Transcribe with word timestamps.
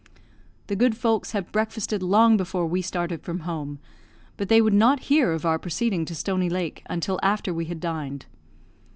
The 0.65 0.75
good 0.75 0.97
folks 0.97 1.33
had 1.33 1.51
breakfasted 1.51 2.01
long 2.01 2.35
before 2.35 2.65
we 2.65 2.81
started 2.81 3.21
from 3.21 3.41
home, 3.41 3.77
but 4.35 4.49
they 4.49 4.59
would 4.59 4.73
not 4.73 5.01
hear 5.11 5.31
of 5.31 5.45
our 5.45 5.59
proceeding 5.59 6.05
to 6.05 6.15
Stony 6.15 6.49
Lake 6.49 6.81
until 6.89 7.19
after 7.21 7.53
we 7.53 7.65
had 7.65 7.79
dined. 7.79 8.25